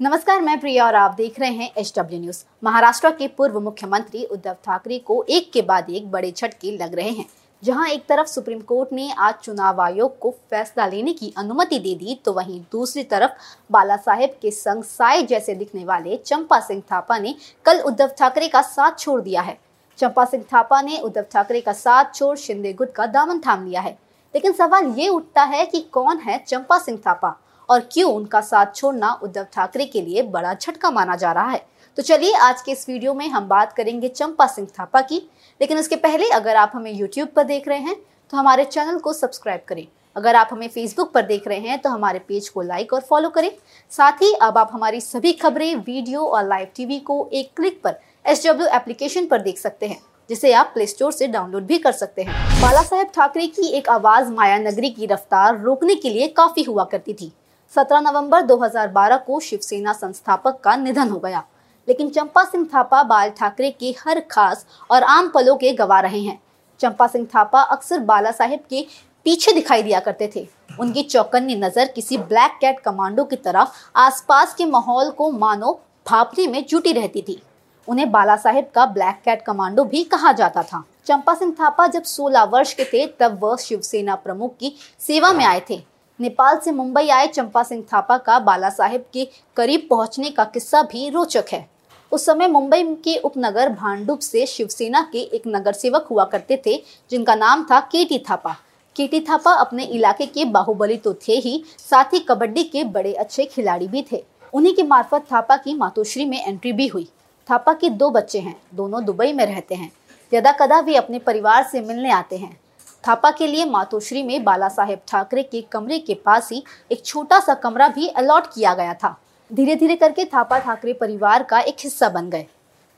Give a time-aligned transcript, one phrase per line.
[0.00, 4.22] नमस्कार, मैं प्रिया और आप देख रहे हैं एच डब्ल्यू न्यूज़ महाराष्ट्र के पूर्व मुख्यमंत्री
[4.24, 7.24] उद्धव ठाकरे को एक के बाद एक बड़े झटके लग रहे हैं।
[7.62, 11.94] जहाँ एक तरफ़ सुप्रीम कोर्ट ने आज चुनाव आयोग को फैसला लेने की अनुमति दे
[11.94, 13.32] दी तो वहीं दूसरी तरफ़
[13.70, 18.48] बाला साहेब के संग साय जैसे दिखने वाले चंपा सिंह थापा ने कल उद्धव ठाकरे
[18.48, 19.58] का साथ छोड़ दिया है।
[19.98, 23.80] चंपा सिंह थापा ने उद्धव ठाकरे का साथ छोड़ शिंदे गुट का दामन थाम लिया
[23.80, 23.98] है।
[24.34, 27.36] लेकिन सवाल ये उठता है कि कौन है चंपा सिंह थापा?
[27.70, 31.64] और क्यों उनका साथ छोड़ना उद्धव ठाकरे के लिए बड़ा झटका माना जा रहा है?
[31.98, 35.16] तो चलिए, आज के इस वीडियो में हम बात करेंगे चंपा सिंह थापा की।
[35.60, 37.96] लेकिन उसके पहले अगर आप हमें यूट्यूब पर देख रहे हैं
[38.32, 39.86] तो हमारे चैनल को सब्सक्राइब करें।
[40.16, 43.28] अगर आप हमें फेसबुक पर देख रहे हैं तो हमारे पेज को लाइक और फॉलो
[43.28, 43.50] करें।
[43.92, 47.98] साथ ही अब आप हमारी सभी खबरें, वीडियो और लाइव टीवी को एक क्लिक पर
[48.24, 52.22] एसडब्ल्यू एप्लीकेशन पर देख सकते हैं, जिसे आप प्ले स्टोर से डाउनलोड भी कर सकते
[52.22, 56.62] हैं। बाला साहेब ठाकरे की एक आवाज़ माया नगरी की रफ्तार रोकने के लिए काफ़ी
[56.62, 57.32] हुआ करती थी।
[57.76, 61.44] 17 नवंबर 2012 को शिवसेना संस्थापक का निधन हो गया।
[61.88, 66.20] लेकिन चंपा सिंह थापा बाल ठाकरे के हर खास और आम पलों के गवा रहे
[66.20, 66.40] हैं।
[66.80, 68.86] चंपा सिंह थापा अक्सर बाला साहेब के
[69.24, 70.48] पीछे दिखाई दिया करते थे।
[70.80, 76.46] उनकी चौकन्नी नज़र किसी ब्लैक कैट कमांडो की तरह आसपास के माहौल को मानो भापने
[76.46, 77.42] में जुटी रहती थी।
[77.88, 82.02] उन्हें बाला साहेब का ब्लैक कैट कमांडो भी कहा जाता था। चंपा सिंह थापा जब
[82.02, 85.89] 16 वर्ष के थे, तब वह शिवसेना प्रमुख की सेवा में आए थे।
[86.20, 90.82] नेपाल से मुंबई आए चंपा सिंह थापा का बाला साहेब के करीब पहुँचने का किस्सा
[90.82, 91.68] भी रोचक है।
[92.12, 96.82] उस समय मुंबई के उपनगर भांडुप से शिवसेना के एक नगर सेवक हुआ करते थे,
[97.10, 98.56] जिनका नाम था केटी थापा।
[98.96, 103.44] केटी थापा अपने इलाके के बाहुबली तो थे ही, साथ ही कबड्डी के बड़े अच्छे
[103.44, 107.08] खिलाड़ी भी थे। उन्हीं के मार्फत थापा की मातोश्री में एंट्री भी हुई।
[107.48, 109.92] थापा के दो बच्चे हैं, दोनों दुबई में रहते हैं।
[110.32, 112.58] यदा कदा वे अपने परिवार से मिलने आते हैं।
[113.04, 116.62] थापा के लिए मातोश्री में बाला साहेब ठाकरे के कमरे के पास ही
[116.92, 119.16] एक छोटा सा कमरा भी अलॉट किया गया था।
[119.50, 122.46] धीरे धीरे करके थापा ठाकरे परिवार का एक हिस्सा बन गए।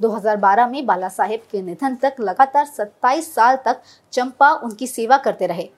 [0.00, 5.46] 2012 में बाला साहेब के निधन तक लगातार 27 साल तक चंपा उनकी सेवा करते
[5.46, 5.68] रहे।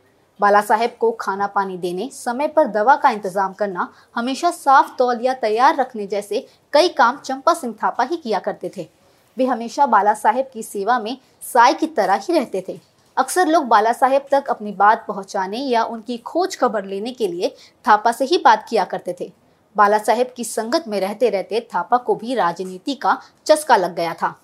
[0.40, 5.34] बाला साहेब को खाना पानी देने, समय पर दवा का इंतज़ाम करना, हमेशा साफ़ तौलिया
[5.34, 8.88] तैयार रखने जैसे कई काम चंपा सिंह थापा ही किया करते थे।
[9.36, 12.78] वे हमेशा बाला साहेब की सेवा में साय की तरह ही रहते थे।
[13.16, 17.54] अक्सर लोग बाला साहेब तक अपनी बात पहुँचाने या उनकी खोज खबर लेने के लिए
[17.84, 19.30] थापा से ही बात किया करते थे।
[19.76, 23.16] बाला साहेब की संगत में रहते रहते थापा को भी राजनीति का
[23.46, 24.34] चस्का लग गया था।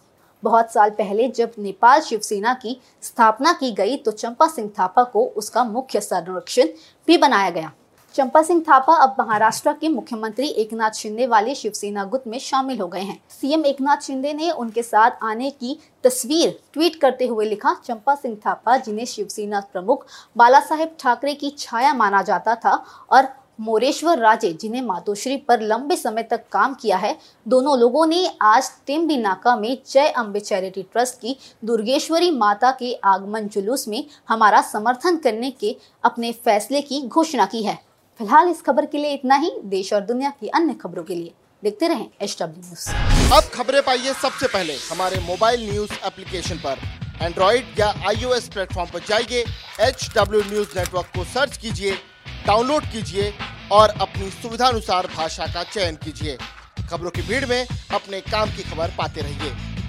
[0.42, 5.24] बहुत साल पहले जब नेपाल शिवसेना की स्थापना की गई तो चंपा सिंह थापा को
[5.36, 6.68] उसका मुख्य संरक्षण
[7.08, 7.72] भी बनाया गया।
[8.14, 12.86] चंपा सिंह थापा अब महाराष्ट्र के मुख्यमंत्री एकनाथ शिंदे वाले शिवसेना गुट में शामिल हो
[12.86, 17.74] गए हैं। सीएम एकनाथ शिंदे ने उनके साथ आने की तस्वीर ट्वीट करते हुए लिखा,
[17.84, 20.06] चंपा सिंह थापा, जिन्हें शिवसेना प्रमुख
[20.36, 22.72] बाला साहेब ठाकरे की छाया माना जाता था
[23.10, 23.28] और
[23.60, 27.16] मोरेश्वर राजे, जिन्हें मातोश्री पर लंबे समय तक काम किया है,
[27.46, 32.92] दोनों लोगों ने आज टेम्बी नाका में जय अम्बे चैरिटी ट्रस्ट की दुर्गेश्वरी माता के
[33.04, 37.78] आगमन जुलूस में हमारा समर्थन करने के अपने फैसले की घोषणा की है।
[38.20, 41.32] फ़िलहाल इस खबर के लिए इतना ही। देश और दुनिया की अन्य खबरों के लिए
[41.62, 46.78] देखते रहें एच डब्ल्यू न्यूज़ अब खबरें पाइए सबसे पहले। हमारे मोबाइल न्यूज़ एप्लीकेशन पर।
[47.22, 49.44] एंड्रॉइड या आईओएस प्लेटफॉर्म पर जाइए
[49.86, 51.92] एच डब्ल्यू न्यूज़ नेटवर्क को सर्च कीजिए,
[52.46, 53.32] डाउनलोड कीजिए
[53.72, 56.36] और अपनी सुविधानुसार भाषा का चयन कीजिए।
[56.90, 59.79] खबरों की भीड़ में अपने काम की खबर पाते रहिए।